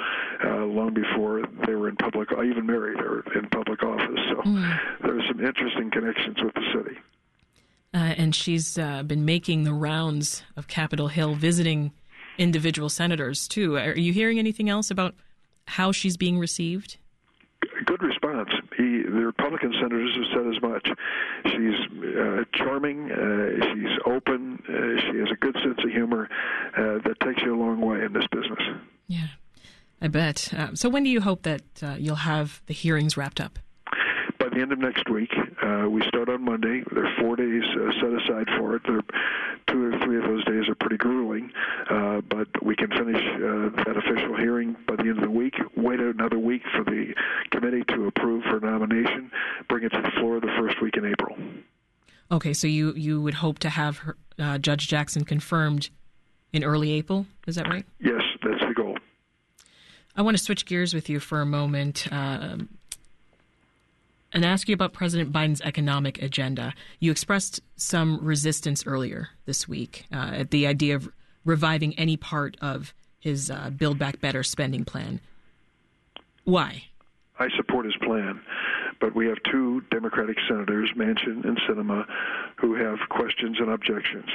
uh, 0.44 0.64
long 0.64 0.94
before 0.94 1.42
they 1.66 1.75
were 1.75 1.88
in 1.88 1.97
public, 1.97 2.30
I 2.33 2.44
even 2.44 2.66
married 2.66 3.00
or 3.00 3.25
in 3.35 3.49
public 3.50 3.83
office. 3.83 4.21
So 4.30 4.42
mm. 4.42 4.78
there's 5.02 5.26
some 5.28 5.44
interesting 5.44 5.90
connections 5.90 6.37
with 6.42 6.54
the 6.54 6.64
city. 6.73 6.99
Uh, 7.92 8.14
and 8.18 8.35
she's 8.35 8.76
uh, 8.76 9.04
been 9.04 9.25
making 9.25 9.62
the 9.62 9.73
rounds 9.73 10.42
of 10.56 10.66
Capitol 10.66 11.09
Hill, 11.09 11.35
visiting 11.35 11.92
individual 12.38 12.88
senators 12.88 13.49
too. 13.49 13.76
Are 13.76 13.97
you 13.97 14.12
hearing 14.12 14.38
anything 14.38 14.69
else 14.69 14.91
about 14.91 15.14
how 15.67 15.93
she's 15.93 16.17
being 16.17 16.38
received? 16.38 16.99
Good 17.87 18.03
response. 18.03 18.50
He, 18.76 19.03
the 19.03 19.25
Republican 19.25 19.73
senators 19.73 20.14
have 20.17 20.25
said 20.35 20.55
as 20.55 20.62
much. 20.62 20.88
She's 21.47 22.14
uh, 22.17 22.45
charming. 22.55 23.11
Uh, 23.11 23.75
she's 23.75 23.99
open. 24.05 24.62
Uh, 24.69 25.00
she 25.00 25.19
has 25.19 25.31
a 25.31 25.37
good 25.37 25.55
sense 25.62 25.79
of 25.83 25.91
humor. 25.91 26.29
Uh, 26.76 26.99
that 27.07 27.17
takes 27.21 27.43
you 27.43 27.55
a 27.55 27.59
long 27.59 27.81
way 27.81 28.05
in 28.05 28.12
this 28.12 28.26
business. 28.31 28.61
Yeah, 29.09 29.29
I 30.03 30.09
bet. 30.09 30.53
Uh, 30.53 30.75
so 30.75 30.88
when 30.88 31.05
do 31.05 31.11
you 31.11 31.23
hope 31.23 31.43
that 31.43 31.62
uh, 31.83 31.97
you'll 31.99 32.17
have 32.17 32.62
the 32.67 32.75
hearings 32.75 33.17
wrapped 33.17 33.41
up? 33.41 33.59
by 34.45 34.49
the 34.55 34.61
end 34.61 34.73
of 34.73 34.79
next 34.79 35.09
week. 35.09 35.31
Uh, 35.62 35.88
we 35.88 36.03
start 36.09 36.29
on 36.29 36.45
Monday. 36.45 36.83
There 36.93 37.07
are 37.07 37.17
four 37.21 37.37
days 37.37 37.62
uh, 37.64 37.93
set 38.00 38.12
aside 38.12 38.49
for 38.59 38.76
it. 38.76 38.83
There, 38.87 39.00
two 39.75 39.93
or 39.93 39.99
three 40.04 40.19
of 40.19 40.25
those 40.25 40.45
days 40.45 40.69
are 40.69 40.75
pretty 40.76 40.97
grueling, 40.97 41.50
uh, 41.90 42.21
but 42.28 42.47
we 42.62 42.76
can 42.76 42.88
finish 42.90 43.16
uh, 43.16 43.83
that 43.85 43.97
official 43.97 44.37
hearing 44.37 44.76
by 44.87 44.95
the 44.97 45.02
end 45.02 45.19
of 45.19 45.23
the 45.23 45.31
week. 45.31 45.54
Wait 45.76 45.99
another 45.99 46.38
week 46.38 46.62
for 46.76 46.85
the 46.85 47.12
committee 47.50 47.83
to 47.88 48.07
approve 48.07 48.45
for 48.45 48.61
nomination. 48.61 49.31
Bring 49.69 49.85
it 49.85 49.90
to 49.90 50.00
the 50.00 50.11
floor 50.21 50.40
the 50.40 50.52
first 50.59 50.81
week 50.81 50.97
in 50.97 51.04
April. 51.04 51.37
Okay, 52.31 52.54
so 52.54 52.66
you 52.66 52.95
you 52.95 53.21
would 53.21 53.35
hope 53.35 53.59
to 53.61 53.71
have 53.71 53.99
her, 53.99 54.16
uh, 54.38 54.59
Judge 54.59 54.88
Jackson 54.88 55.25
confirmed 55.25 55.90
in 56.52 56.62
early 56.64 56.93
April. 56.93 57.26
Is 57.47 57.57
that 57.57 57.69
right? 57.69 57.85
Yes, 58.00 58.23
that's 58.43 58.61
the 58.61 58.75
goal. 58.75 58.97
I 60.16 60.23
want 60.23 60.37
to 60.37 60.43
switch 60.43 60.64
gears 60.64 60.95
with 60.95 61.11
you 61.11 61.19
for 61.19 61.40
a 61.40 61.47
moment. 61.47 62.07
Um, 62.12 62.69
and 64.35 64.45
ask 64.45 64.69
you 64.69 64.75
about 64.75 64.93
President 64.93 65.33
Biden's 65.33 65.61
economic 65.62 66.21
agenda. 66.21 66.75
You 66.99 67.12
expressed 67.12 67.61
some 67.76 68.19
resistance 68.21 68.85
earlier 68.87 69.29
this 69.47 69.69
week 69.69 70.07
uh, 70.12 70.33
at 70.35 70.50
the 70.50 70.67
idea 70.67 70.97
of 70.97 71.09
reviving 71.45 71.97
any 71.97 72.17
part 72.17 72.57
of 72.61 72.93
his 73.21 73.50
uh, 73.50 73.71
Build 73.71 73.99
Back 73.99 74.21
Better 74.21 74.43
spending 74.43 74.85
plan. 74.85 75.21
Why? 76.43 76.85
I 77.38 77.49
support 77.57 77.87
his 77.87 77.97
plan, 78.03 78.41
but 79.00 79.14
we 79.14 79.26
have 79.26 79.38
two 79.50 79.83
Democratic 79.91 80.37
senators, 80.49 80.91
Manchin 80.97 81.45
and 81.45 81.59
Sinema, 81.69 82.05
who 82.57 82.75
have 82.75 82.99
questions 83.09 83.57
and 83.59 83.71
objections. 83.71 84.29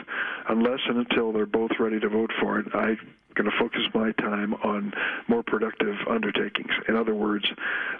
Unless 0.49 0.79
and 0.87 0.97
until 0.97 1.31
they're 1.31 1.45
both 1.45 1.71
ready 1.79 1.99
to 1.99 2.09
vote 2.09 2.31
for 2.41 2.59
it, 2.59 2.65
I 2.73 2.95
going 3.39 3.49
to 3.49 3.57
focus 3.57 3.81
my 3.93 4.11
time 4.13 4.53
on 4.55 4.91
more 5.29 5.43
productive 5.43 5.95
undertakings. 6.09 6.71
In 6.89 6.97
other 6.97 7.15
words, 7.15 7.45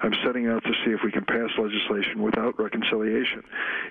I'm 0.02 0.14
setting 0.26 0.48
out 0.48 0.64
to 0.64 0.74
see 0.84 0.92
if 0.92 1.00
we 1.04 1.12
can 1.12 1.24
pass 1.24 1.50
legislation 1.58 2.22
without 2.22 2.60
reconciliation. 2.60 3.44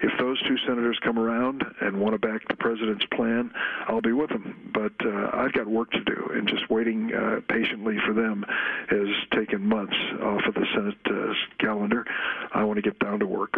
If 0.03 0.13
those 0.19 0.41
two 0.43 0.59
senators 0.67 0.99
come 1.03 1.19
around 1.19 1.65
and 1.81 1.99
want 1.99 2.13
to 2.13 2.19
back 2.19 2.47
the 2.49 2.57
president's 2.57 3.07
plan, 3.15 3.51
I'll 3.87 4.03
be 4.03 4.13
with 4.13 4.29
them. 4.29 4.71
But 4.75 4.93
uh, 5.05 5.31
I've 5.33 5.55
got 5.55 5.67
work 5.67 5.91
to 5.93 6.05
do, 6.05 6.31
and 6.35 6.47
just 6.47 6.69
waiting 6.69 7.15
uh, 7.15 7.41
patiently 7.49 7.97
for 8.07 8.13
them 8.13 8.45
has 8.91 9.09
taken 9.35 9.67
months 9.67 9.97
off 10.23 10.43
of 10.47 10.55
the 10.55 10.67
Senate 10.75 10.99
uh, 11.07 11.33
calendar. 11.59 12.05
I 12.53 12.63
want 12.65 12.77
to 12.77 12.83
get 12.83 12.99
down 12.99 13.21
to 13.21 13.27
work. 13.27 13.55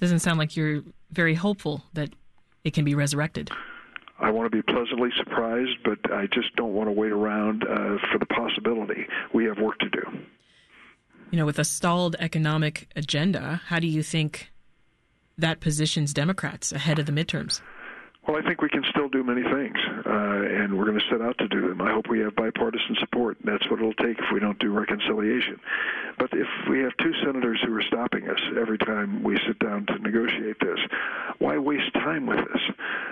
Doesn't 0.00 0.20
sound 0.20 0.38
like 0.38 0.56
you're 0.56 0.82
very 1.10 1.34
hopeful 1.34 1.82
that 1.94 2.10
it 2.62 2.74
can 2.74 2.84
be 2.84 2.94
resurrected. 2.94 3.50
I 4.22 4.30
want 4.30 4.50
to 4.50 4.56
be 4.56 4.62
pleasantly 4.62 5.10
surprised, 5.16 5.78
but 5.84 5.98
I 6.12 6.26
just 6.26 6.54
don't 6.56 6.72
want 6.72 6.88
to 6.88 6.92
wait 6.92 7.12
around 7.12 7.64
uh, 7.64 7.98
for 8.10 8.18
the 8.18 8.26
possibility. 8.26 9.06
We 9.34 9.44
have 9.46 9.58
work 9.58 9.78
to 9.80 9.88
do. 9.90 10.02
You 11.30 11.38
know, 11.38 11.46
with 11.46 11.58
a 11.58 11.64
stalled 11.64 12.14
economic 12.18 12.88
agenda, 12.94 13.60
how 13.66 13.80
do 13.80 13.86
you 13.86 14.02
think 14.02 14.52
that 15.36 15.60
positions 15.60 16.12
Democrats 16.12 16.72
ahead 16.72 16.98
of 16.98 17.06
the 17.06 17.12
midterms? 17.12 17.60
Well, 18.26 18.36
I 18.36 18.46
think 18.46 18.62
we 18.62 18.68
can 18.68 18.84
still 18.88 19.08
do 19.08 19.24
many 19.24 19.42
things, 19.42 19.76
uh, 20.06 20.62
and 20.62 20.78
we're 20.78 20.84
going 20.84 20.98
to 20.98 21.04
set 21.10 21.20
out 21.20 21.36
to 21.38 21.48
do 21.48 21.68
them. 21.68 21.82
I 21.82 21.92
hope 21.92 22.08
we 22.08 22.20
have 22.20 22.36
bipartisan 22.36 22.94
support. 23.00 23.36
That's 23.44 23.68
what 23.68 23.80
it'll 23.80 23.94
take 23.94 24.16
if 24.16 24.26
we 24.32 24.38
don't 24.38 24.58
do 24.60 24.70
reconciliation. 24.70 25.58
But 26.18 26.30
if 26.32 26.46
we 26.70 26.78
have 26.80 26.96
two 26.98 27.12
senators 27.24 27.60
who 27.66 27.74
are 27.74 27.82
stopping 27.82 28.28
us 28.28 28.38
every 28.60 28.78
time 28.78 29.24
we 29.24 29.40
sit 29.44 29.58
down 29.58 29.86
to 29.86 29.98
negotiate 29.98 30.60
this, 30.60 30.78
why 31.40 31.58
waste 31.58 31.92
time 31.94 32.26
with 32.26 32.38
this? 32.38 32.62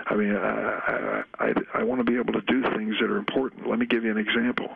I 0.05 0.15
mean, 0.15 0.33
I, 0.33 1.23
I, 1.39 1.53
I 1.73 1.83
want 1.83 1.99
to 1.99 2.09
be 2.09 2.17
able 2.17 2.33
to 2.33 2.41
do 2.41 2.61
things 2.77 2.95
that 3.01 3.11
are 3.11 3.17
important. 3.17 3.67
Let 3.67 3.79
me 3.79 3.87
give 3.87 4.05
you 4.05 4.11
an 4.11 4.17
example. 4.17 4.69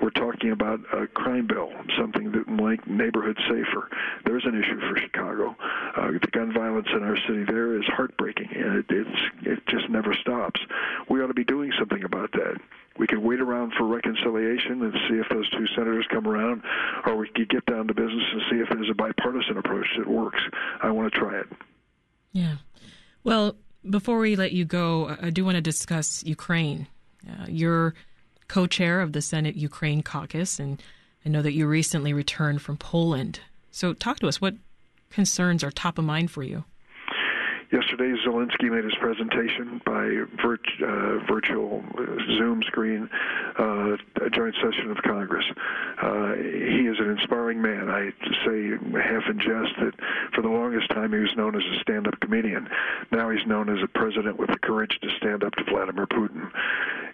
We're 0.00 0.10
talking 0.10 0.52
about 0.52 0.80
a 0.94 1.06
crime 1.06 1.46
bill, 1.46 1.70
something 1.98 2.32
that 2.32 2.48
will 2.48 2.66
make 2.66 2.86
neighborhoods 2.86 3.40
safer. 3.42 3.90
There's 4.24 4.46
an 4.46 4.58
issue 4.58 4.80
for 4.88 4.98
Chicago. 4.98 5.54
Uh, 5.96 6.12
the 6.12 6.28
gun 6.32 6.52
violence 6.54 6.88
in 6.94 7.02
our 7.02 7.16
city 7.28 7.44
there 7.44 7.76
is 7.76 7.84
heartbreaking, 7.86 8.48
and 8.54 8.78
it, 8.78 8.86
it's 8.88 9.20
it 9.42 9.66
just 9.66 9.81
never 9.88 10.14
stops. 10.14 10.60
We 11.08 11.20
ought 11.22 11.28
to 11.28 11.34
be 11.34 11.44
doing 11.44 11.72
something 11.78 12.04
about 12.04 12.32
that. 12.32 12.58
We 12.98 13.06
could 13.06 13.18
wait 13.18 13.40
around 13.40 13.72
for 13.78 13.86
reconciliation 13.86 14.82
and 14.82 14.92
see 15.08 15.14
if 15.14 15.26
those 15.30 15.48
two 15.50 15.66
senators 15.74 16.06
come 16.10 16.26
around, 16.26 16.62
or 17.06 17.16
we 17.16 17.28
could 17.28 17.48
get 17.48 17.64
down 17.66 17.88
to 17.88 17.94
business 17.94 18.24
and 18.32 18.42
see 18.50 18.56
if 18.56 18.68
there's 18.68 18.90
a 18.90 18.94
bipartisan 18.94 19.56
approach 19.56 19.86
that 19.96 20.06
works. 20.06 20.40
I 20.82 20.90
want 20.90 21.12
to 21.12 21.18
try 21.18 21.40
it. 21.40 21.46
Yeah. 22.32 22.56
Well, 23.24 23.56
before 23.88 24.18
we 24.18 24.36
let 24.36 24.52
you 24.52 24.64
go, 24.64 25.16
I 25.20 25.30
do 25.30 25.44
want 25.44 25.56
to 25.56 25.62
discuss 25.62 26.22
Ukraine. 26.24 26.86
Uh, 27.28 27.46
you're 27.48 27.94
co 28.48 28.66
chair 28.66 29.00
of 29.00 29.12
the 29.12 29.22
Senate 29.22 29.56
Ukraine 29.56 30.02
caucus, 30.02 30.58
and 30.58 30.82
I 31.24 31.28
know 31.28 31.42
that 31.42 31.52
you 31.52 31.66
recently 31.66 32.12
returned 32.12 32.60
from 32.60 32.76
Poland. 32.76 33.40
So, 33.70 33.94
talk 33.94 34.18
to 34.20 34.28
us. 34.28 34.40
What 34.40 34.54
concerns 35.10 35.64
are 35.64 35.70
top 35.70 35.98
of 35.98 36.04
mind 36.04 36.30
for 36.30 36.42
you? 36.42 36.64
Yesterday, 37.72 38.12
Zelensky 38.26 38.70
made 38.70 38.84
his 38.84 38.94
presentation 39.00 39.80
by 39.86 40.04
uh, 40.04 41.24
virtual 41.26 41.82
Zoom 42.36 42.62
screen, 42.66 43.08
uh, 43.58 43.96
a 44.20 44.28
joint 44.30 44.54
session 44.56 44.90
of 44.90 44.98
Congress. 44.98 45.46
Uh, 46.02 46.34
he 46.34 46.84
is 46.86 46.98
an 47.00 47.08
inspiring 47.08 47.62
man. 47.62 47.88
I 47.88 48.10
say 48.44 48.76
half 49.00 49.22
in 49.26 49.38
jest 49.38 49.72
that 49.80 49.94
for 50.34 50.42
the 50.42 50.50
longest 50.50 50.90
time 50.90 51.12
he 51.12 51.18
was 51.18 51.34
known 51.34 51.56
as 51.56 51.62
a 51.62 51.80
stand-up 51.80 52.20
comedian. 52.20 52.68
Now 53.10 53.30
he's 53.30 53.46
known 53.46 53.70
as 53.70 53.82
a 53.82 53.88
president 53.88 54.38
with 54.38 54.50
the 54.50 54.58
courage 54.58 54.98
to 55.00 55.08
stand 55.16 55.42
up 55.42 55.54
to 55.54 55.64
Vladimir 55.64 56.06
Putin. 56.06 56.50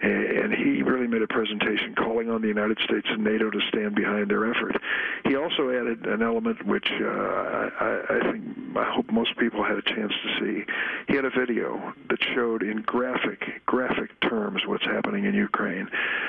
And 0.08 0.52
he 0.52 0.82
really 0.82 1.06
made 1.06 1.22
a 1.22 1.26
presentation 1.26 1.94
calling 1.94 2.30
on 2.30 2.42
the 2.42 2.48
United 2.48 2.78
States 2.84 3.06
and 3.10 3.22
NATO 3.22 3.50
to 3.50 3.60
stand 3.68 3.94
behind 3.94 4.30
their 4.30 4.50
effort. 4.50 4.80
He 5.24 5.36
also 5.36 5.70
added 5.70 6.06
an 6.06 6.22
element 6.22 6.64
which 6.66 6.88
uh, 7.00 7.06
I, 7.06 8.00
I 8.10 8.32
think 8.32 8.44
I 8.76 8.90
hope 8.94 9.10
most 9.10 9.36
people 9.38 9.62
had 9.64 9.76
a 9.78 9.82
chance 9.82 10.12
to 10.12 10.38
see 10.40 10.64
he 11.08 11.16
had 11.16 11.24
a 11.24 11.30
video 11.30 11.92
that 12.10 12.18
showed 12.34 12.62
in 12.62 12.82
graphic, 12.82 13.62
graphic 13.66 14.10
terms 14.20 14.62
what's 14.66 14.84
happening 14.84 15.24
in 15.24 15.34
Ukraine. 15.34 15.88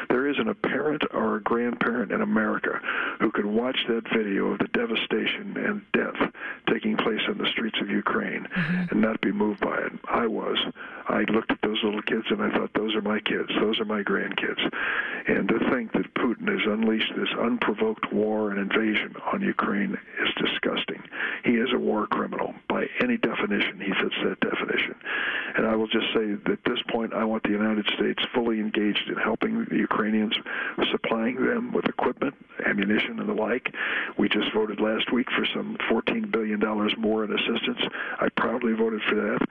There 0.10 0.28
isn't 0.28 0.48
a 0.48 0.56
parent 0.56 1.04
or 1.14 1.38
a 1.38 1.42
grandparent 1.42 2.12
in 2.12 2.22
America 2.22 2.80
who 3.20 3.32
could 3.32 3.46
watch 3.46 3.78
that 3.88 4.04
video 4.16 4.48
of 4.48 4.60
the 4.60 4.68
devastation 4.68 5.56
and 5.58 5.82
death 5.94 6.32
taking 6.70 6.98
place 6.98 7.22
in 7.28 7.38
the 7.38 7.50
streets 7.52 7.78
of 7.82 7.90
Ukraine 7.90 8.48
mm-hmm. 8.56 8.86
and 8.92 9.02
not 9.02 9.22
be 9.22 9.32
moved 9.32 9.60
by 9.60 9.78
it. 9.78 9.92
I 10.10 10.28
was. 10.28 10.58
I 11.08 11.24
looked 11.32 11.52
at 11.52 11.62
those 11.62 11.78
little 11.84 12.02
kids 12.02 12.26
and 12.30 12.42
I 12.42 12.50
thought, 12.52 12.72
those 12.74 12.96
are 12.96 13.02
my 13.02 13.20
kids. 13.20 13.50
Those 13.60 13.69
are 13.80 13.86
my 13.86 14.02
grandkids. 14.02 14.62
And 15.28 15.48
to 15.50 15.60
think 15.70 15.92
that 15.94 16.14
Putin 16.16 16.48
has 16.48 16.66
unleashed 16.66 17.14
this 17.16 17.30
unprovoked 17.40 18.12
war 18.14 18.52
and 18.52 18.60
invasion 18.60 19.16
on 19.34 19.42
Ukraine 19.42 19.98
is 20.24 20.30
disgusting. 20.38 21.04
He 21.44 21.52
is 21.52 21.70
a 21.74 21.78
war 21.78 22.08
criminal. 22.08 22.54
By 22.68 22.86
any 23.02 23.18
definition, 23.18 23.80
he 23.80 23.92
fits 24.02 24.16
that 24.24 24.40
definition. 24.40 24.96
And 25.56 25.68
I 25.68 25.76
will 25.76 25.88
just 25.88 26.08
say 26.14 26.34
that 26.34 26.52
at 26.52 26.64
this 26.66 26.82
point, 26.90 27.14
I 27.14 27.26
want 27.26 27.44
the 27.44 27.50
United 27.50 27.86
States 27.98 28.24
fully 28.34 28.60
engaged 28.60 29.10
in 29.10 29.16
helping 29.16 29.66
the 29.66 29.78
Ukrainians, 29.78 30.34
supplying 30.92 31.36
them 31.36 31.72
with 31.74 31.86
equipment, 31.86 32.36
ammunition, 32.66 33.20
and 33.20 33.30
the 33.30 33.34
like. 33.34 33.74
We 34.18 34.30
just 34.30 34.54
voted 34.54 34.80
last 34.80 35.12
week 35.12 35.28
for 35.32 35.46
some 35.54 35.78
$14 35.90 36.32
billion 36.32 36.60
more 36.98 37.24
in 37.24 37.34
assistance. 37.34 37.82
I 38.20 38.30
proudly 38.38 38.74
voted 38.74 39.02
for 39.08 39.16
that. 39.16 39.48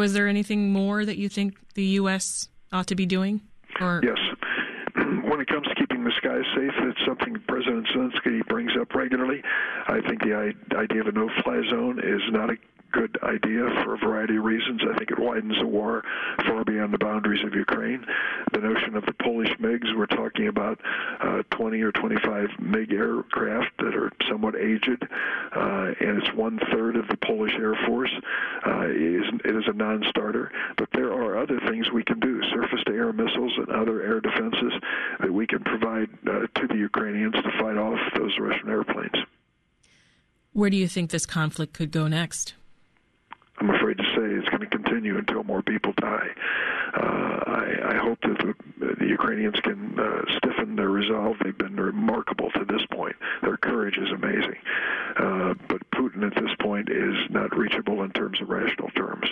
Is 0.00 0.12
there 0.12 0.28
anything 0.28 0.72
more 0.72 1.04
that 1.04 1.16
you 1.16 1.28
think 1.28 1.54
the 1.74 1.84
U.S. 2.00 2.48
ought 2.72 2.86
to 2.88 2.94
be 2.94 3.06
doing? 3.06 3.40
Or 3.80 4.00
yes. 4.02 4.18
When 5.30 5.40
it 5.40 5.46
comes 5.48 5.66
to 5.68 5.74
keeping 5.76 6.04
the 6.04 6.12
skies 6.16 6.44
safe, 6.54 6.72
it's 6.82 6.98
something 7.06 7.36
President 7.46 7.86
Zelensky 7.88 8.46
brings 8.48 8.72
up 8.80 8.94
regularly. 8.94 9.42
I 9.86 10.00
think 10.06 10.22
the 10.22 10.52
idea 10.76 11.00
of 11.00 11.06
a 11.06 11.12
no-fly 11.12 11.62
zone 11.70 12.00
is 12.00 12.20
not 12.30 12.50
a 12.50 12.56
good 12.92 13.16
idea 13.22 13.62
for 13.84 13.94
a 13.94 13.98
variety 14.20 14.36
of 14.36 14.44
reasons. 14.44 14.82
I 14.82 14.98
think 14.98 15.10
it 15.10 15.18
widens 15.18 15.56
the 15.58 15.66
war 15.66 16.02
far 16.46 16.64
beyond 16.64 16.92
the 16.92 16.98
boundaries 16.98 17.42
of 17.44 17.54
Ukraine. 17.54 18.04
The 18.52 18.58
notion 18.60 18.96
of 18.96 19.06
the 19.06 19.14
Polish 19.14 19.48
MiGs, 19.58 19.96
we're 19.96 20.06
talking 20.06 20.48
about 20.48 20.78
uh, 21.20 21.42
20 21.50 21.80
or 21.80 21.92
25 21.92 22.48
MiG 22.60 22.92
aircraft 22.92 23.76
that 23.78 23.94
are 23.94 24.10
somewhat 24.28 24.56
aged, 24.56 25.02
uh, 25.56 25.92
and 26.00 26.22
it's 26.22 26.32
one 26.34 26.58
third 26.72 26.96
of 26.96 27.08
the 27.08 27.16
Polish 27.16 27.52
Air 27.54 27.74
Force. 27.86 28.12
Uh, 28.66 28.88
it, 28.88 28.96
is, 28.96 29.24
it 29.44 29.56
is 29.56 29.64
a 29.66 29.72
non-starter, 29.72 30.52
but 30.76 30.88
there 30.92 31.12
are 31.12 31.38
other 31.38 31.58
things 31.68 31.90
we 31.92 32.04
can 32.04 32.20
do: 32.20 32.42
surface-to-air 32.50 33.12
missiles 33.12 33.52
and 33.56 33.68
other 33.70 34.02
air 34.02 34.20
defenses 34.20 34.72
that 35.20 35.32
we 35.32 35.46
can 35.46 35.62
provide 35.64 36.08
uh, 36.26 36.46
to 36.60 36.66
the 36.68 36.76
Ukrainians 36.76 37.34
to 37.34 37.50
fight 37.58 37.78
off 37.78 37.98
those 38.16 38.36
Russian 38.38 38.68
airplanes. 38.68 39.16
Where 40.52 40.68
do 40.68 40.76
you 40.76 40.88
think 40.88 41.10
this 41.10 41.26
conflict 41.26 41.72
could 41.72 41.90
go 41.92 42.08
next? 42.08 42.54
I'm 43.60 43.70
afraid 43.70 43.98
to 43.98 44.04
say 44.04 44.22
it's 44.22 44.48
going 44.48 44.60
to 44.60 44.66
continue 44.66 45.18
until 45.18 45.44
more 45.44 45.60
people 45.62 45.92
die. 45.98 46.28
Uh, 46.94 47.40
I, 47.46 47.92
I, 47.92 47.96
hope 47.96 48.18
that 48.22 48.38
the, 48.38 48.94
the 48.98 49.06
Ukrainians 49.06 49.60
can 49.60 49.98
uh, 50.00 50.22
stiffen 50.38 50.76
their 50.76 50.88
resolve. 50.88 51.36
They've 51.44 51.56
been 51.56 51.76
remarkable 51.76 52.50
to 52.52 52.64
this 52.64 52.80
point. 52.90 53.16
Their 53.42 53.58
courage 53.58 53.98
is 53.98 54.10
amazing. 54.10 54.56
Uh, 55.16 55.54
but 55.68 55.88
Putin 55.90 56.26
at 56.26 56.34
this 56.42 56.50
point 56.60 56.88
is 56.88 57.14
not 57.28 57.56
reachable 57.56 58.02
in 58.02 58.10
terms 58.12 58.40
of 58.40 58.48
rational 58.48 58.88
terms. 58.90 59.28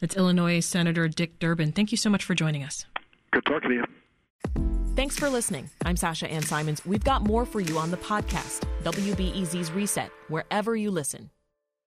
That's 0.00 0.16
Illinois 0.16 0.60
Senator 0.60 1.06
Dick 1.06 1.38
Durbin. 1.38 1.72
Thank 1.72 1.92
you 1.92 1.98
so 1.98 2.08
much 2.08 2.24
for 2.24 2.34
joining 2.34 2.64
us. 2.64 2.86
Good 3.32 3.44
talking 3.44 3.70
to 3.70 3.74
you. 3.76 3.84
Thanks 4.96 5.18
for 5.18 5.28
listening. 5.28 5.68
I'm 5.84 5.96
Sasha 5.96 6.30
Ann 6.30 6.42
Simons. 6.42 6.86
We've 6.86 7.04
got 7.04 7.22
more 7.22 7.44
for 7.44 7.60
you 7.60 7.78
on 7.78 7.90
the 7.90 7.96
podcast, 7.98 8.62
WBEZ's 8.82 9.72
Reset, 9.72 10.10
wherever 10.28 10.74
you 10.74 10.90
listen. 10.90 11.30